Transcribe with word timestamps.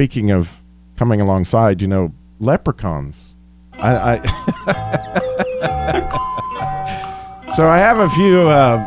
speaking 0.00 0.30
of 0.30 0.62
coming 0.96 1.20
alongside, 1.20 1.82
you 1.82 1.86
know, 1.86 2.10
leprechauns. 2.38 3.34
I, 3.74 4.14
I 4.14 4.16
so 7.54 7.68
I 7.68 7.76
have 7.76 7.98
a 7.98 8.08
few 8.08 8.48
uh, 8.48 8.86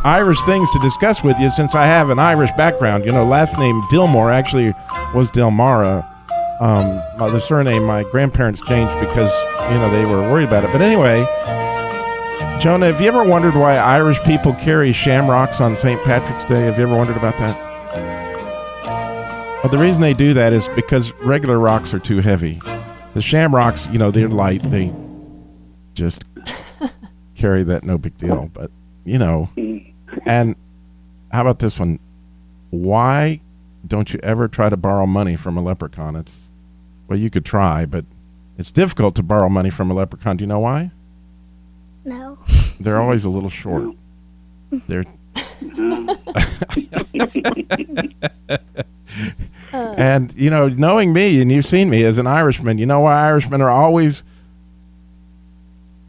Irish 0.04 0.40
things 0.42 0.70
to 0.70 0.78
discuss 0.78 1.24
with 1.24 1.36
you 1.40 1.50
since 1.50 1.74
I 1.74 1.86
have 1.86 2.10
an 2.10 2.20
Irish 2.20 2.52
background. 2.52 3.04
You 3.04 3.10
know, 3.10 3.24
last 3.24 3.58
name 3.58 3.82
Dillmore 3.90 4.30
actually 4.30 4.72
was 5.12 5.28
Delmara. 5.32 6.06
Um, 6.60 7.02
the 7.18 7.40
surname 7.40 7.82
my 7.82 8.04
grandparents 8.04 8.60
changed 8.64 8.94
because 9.00 9.32
you 9.72 9.78
know 9.78 9.90
they 9.90 10.08
were 10.08 10.20
worried 10.30 10.46
about 10.46 10.62
it. 10.62 10.70
But 10.70 10.82
anyway, 10.82 11.26
Jonah, 12.60 12.92
have 12.92 13.00
you 13.00 13.08
ever 13.08 13.24
wondered 13.24 13.56
why 13.56 13.74
Irish 13.74 14.22
people 14.22 14.54
carry 14.54 14.92
shamrocks 14.92 15.60
on 15.60 15.76
St. 15.76 16.00
Patrick's 16.04 16.44
Day? 16.44 16.60
Have 16.60 16.78
you 16.78 16.84
ever 16.84 16.94
wondered 16.94 17.16
about 17.16 17.36
that? 17.38 17.65
Well, 19.66 19.72
the 19.72 19.84
reason 19.84 20.00
they 20.00 20.14
do 20.14 20.32
that 20.32 20.52
is 20.52 20.68
because 20.76 21.12
regular 21.14 21.58
rocks 21.58 21.92
are 21.92 21.98
too 21.98 22.20
heavy. 22.20 22.60
The 23.14 23.20
shamrocks, 23.20 23.88
you 23.88 23.98
know, 23.98 24.12
they're 24.12 24.28
light. 24.28 24.62
They 24.70 24.92
just 25.92 26.24
carry 27.34 27.64
that, 27.64 27.82
no 27.82 27.98
big 27.98 28.16
deal. 28.16 28.48
But 28.54 28.70
you 29.04 29.18
know, 29.18 29.50
and 30.24 30.54
how 31.32 31.40
about 31.40 31.58
this 31.58 31.80
one? 31.80 31.98
Why 32.70 33.40
don't 33.84 34.12
you 34.12 34.20
ever 34.22 34.46
try 34.46 34.68
to 34.68 34.76
borrow 34.76 35.04
money 35.04 35.34
from 35.34 35.56
a 35.56 35.62
leprechaun? 35.62 36.14
It's 36.14 36.44
well, 37.08 37.18
you 37.18 37.28
could 37.28 37.44
try, 37.44 37.86
but 37.86 38.04
it's 38.56 38.70
difficult 38.70 39.16
to 39.16 39.24
borrow 39.24 39.48
money 39.48 39.70
from 39.70 39.90
a 39.90 39.94
leprechaun. 39.94 40.36
Do 40.36 40.44
you 40.44 40.48
know 40.48 40.60
why? 40.60 40.92
No. 42.04 42.38
They're 42.78 43.00
always 43.00 43.24
a 43.24 43.30
little 43.30 43.50
short. 43.50 43.96
They're 44.86 45.06
and 49.96 50.32
you 50.36 50.50
know, 50.50 50.68
knowing 50.68 51.12
me, 51.12 51.40
and 51.40 51.50
you've 51.50 51.66
seen 51.66 51.90
me 51.90 52.04
as 52.04 52.18
an 52.18 52.26
Irishman, 52.26 52.78
you 52.78 52.86
know 52.86 53.00
why 53.00 53.14
Irishmen 53.14 53.60
are 53.60 53.70
always 53.70 54.24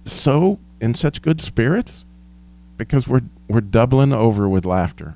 so 0.05 0.59
in 0.79 0.93
such 0.93 1.21
good 1.21 1.41
spirits 1.41 2.05
because 2.77 3.07
we're 3.07 3.23
we're 3.47 3.61
doubling 3.61 4.13
over 4.13 4.47
with 4.47 4.65
laughter. 4.65 5.15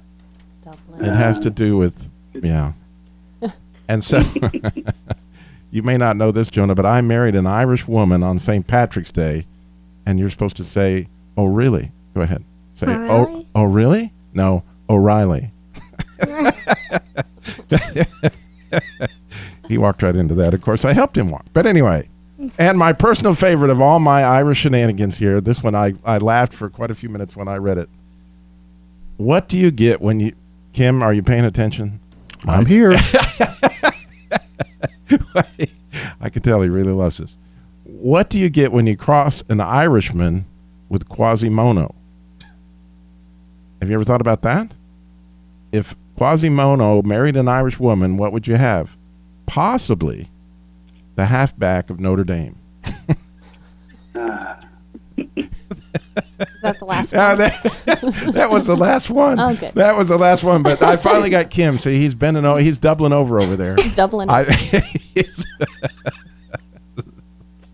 Dublin. 0.64 1.06
It 1.06 1.16
has 1.16 1.40
to 1.40 1.50
do 1.50 1.78
with 1.78 2.10
yeah. 2.34 2.74
And 3.88 4.04
so 4.04 4.24
you 5.72 5.84
may 5.84 5.98
not 5.98 6.16
know 6.16 6.32
this, 6.32 6.50
Jonah, 6.50 6.76
but 6.76 6.86
I 6.86 7.02
married 7.02 7.36
an 7.36 7.46
Irish 7.46 7.90
woman 7.90 8.24
on 8.24 8.40
St. 8.40 8.66
Patrick's 8.66 9.12
Day, 9.12 9.46
and 10.06 10.18
you're 10.18 10.30
supposed 10.30 10.56
to 10.58 10.64
say, 10.64 11.08
"Oh, 11.36 11.46
really?" 11.46 11.92
Go 12.14 12.22
ahead. 12.22 12.46
Say, 12.74 12.88
"Oh, 12.88 13.46
oh, 13.54 13.64
really?" 13.64 14.14
No, 14.34 14.64
O'Reilly. 14.90 15.52
he 19.68 19.78
walked 19.78 20.04
right 20.04 20.16
into 20.16 20.34
that. 20.36 20.54
Of 20.54 20.62
course, 20.62 20.86
I 20.86 20.94
helped 20.94 21.18
him 21.18 21.30
walk. 21.30 21.46
But 21.54 21.66
anyway, 21.66 22.10
and 22.58 22.78
my 22.78 22.94
personal 22.94 23.36
favorite 23.36 23.70
of 23.70 23.80
all 23.82 24.00
my 24.00 24.24
Irish 24.24 24.60
shenanigans 24.60 25.18
here, 25.18 25.42
this 25.42 25.64
one 25.64 25.76
I, 25.76 25.94
I 26.04 26.18
laughed 26.18 26.54
for 26.54 26.70
quite 26.70 26.92
a 26.92 26.96
few 26.96 27.10
minutes 27.10 27.36
when 27.36 27.48
I 27.48 27.58
read 27.58 27.78
it. 27.78 27.90
What 29.18 29.48
do 29.48 29.60
you 29.60 29.72
get 29.72 30.02
when 30.02 30.20
you, 30.20 30.34
Kim, 30.74 31.04
are 31.04 31.14
you 31.14 31.22
paying 31.22 31.46
attention? 31.46 32.00
I'm 32.48 32.66
here. 32.66 32.94
I 36.20 36.30
can 36.30 36.42
tell 36.42 36.62
he 36.62 36.70
really 36.70 36.92
loves 36.92 37.18
this. 37.18 37.38
What 37.84 38.30
do 38.30 38.40
you 38.40 38.50
get 38.50 38.72
when 38.72 38.88
you 38.88 38.98
cross 38.98 39.44
an 39.50 39.60
Irishman 39.60 40.46
with 40.90 41.08
Quasimodo? 41.08 41.94
Have 43.80 43.90
you 43.90 43.96
ever 43.96 44.04
thought 44.04 44.22
about 44.22 44.42
that? 44.44 44.72
If 45.72 45.96
Quasimodo 46.22 47.02
married 47.02 47.36
an 47.36 47.48
Irish 47.48 47.80
woman, 47.80 48.16
what 48.16 48.32
would 48.32 48.46
you 48.46 48.56
have? 48.56 48.96
Possibly 49.48 50.28
the 51.16 51.26
halfback 51.26 51.90
of 51.90 52.00
Notre 52.00 52.24
Dame. 52.24 52.58
Is 52.78 52.94
that 56.62 56.78
the 56.78 56.86
last 56.86 57.14
one? 57.16 57.38
that, 57.40 57.64
that 58.36 58.52
was 58.52 58.68
the 58.68 58.78
last 58.78 59.10
one. 59.10 59.40
Oh, 59.40 59.56
good. 59.56 59.74
That 59.74 59.98
was 59.98 60.10
the 60.10 60.20
last 60.20 60.44
one. 60.44 60.62
But 60.62 60.84
I 60.84 60.96
finally 60.96 61.32
got 61.32 61.50
Kim. 61.50 61.80
See, 61.80 62.00
he's 62.00 62.14
bending 62.14 62.46
over. 62.46 62.62
He's 62.62 62.78
doubling 62.78 63.14
over 63.14 63.42
over 63.42 63.56
there. 63.56 63.76
Dublin. 63.96 64.30
I, 64.30 64.44
like, 64.44 64.60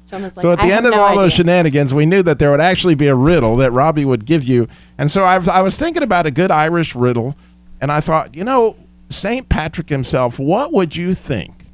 so 0.09 0.53
at 0.53 0.59
the 0.59 0.71
end 0.71 0.85
of 0.85 0.93
no 0.93 1.01
all 1.01 1.17
those 1.17 1.33
shenanigans, 1.33 1.93
we 1.93 2.05
knew 2.05 2.23
that 2.23 2.39
there 2.39 2.51
would 2.51 2.61
actually 2.61 2.95
be 2.95 3.07
a 3.07 3.15
riddle 3.15 3.57
that 3.57 3.73
Robbie 3.73 4.05
would 4.05 4.25
give 4.25 4.45
you. 4.45 4.69
And 4.97 5.11
so 5.11 5.23
I 5.23 5.37
was, 5.37 5.49
I 5.49 5.61
was 5.61 5.77
thinking 5.77 6.01
about 6.01 6.25
a 6.25 6.31
good 6.31 6.49
Irish 6.49 6.95
riddle, 6.95 7.35
and 7.81 7.91
I 7.91 7.99
thought, 8.01 8.35
you 8.35 8.43
know, 8.43 8.75
St. 9.09 9.47
Patrick 9.49 9.89
himself, 9.89 10.39
what 10.39 10.73
would 10.73 10.95
you 10.95 11.13
think 11.13 11.65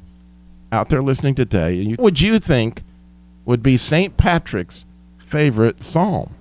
out 0.72 0.88
there 0.88 1.02
listening 1.02 1.34
today? 1.34 1.74
you- 1.74 1.96
Would 1.98 2.20
you 2.20 2.38
think 2.38 2.82
would 3.44 3.62
be 3.62 3.76
St. 3.76 4.16
Patrick's 4.16 4.86
favorite 5.18 5.82
psalm? 5.82 6.34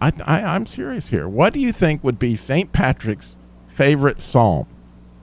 I, 0.00 0.12
I, 0.24 0.42
I'm 0.42 0.66
serious 0.66 1.08
here. 1.08 1.28
What 1.28 1.52
do 1.52 1.60
you 1.60 1.72
think 1.72 2.04
would 2.04 2.18
be 2.18 2.36
St. 2.36 2.72
Patrick's 2.72 3.36
favorite 3.66 4.20
psalm? 4.20 4.66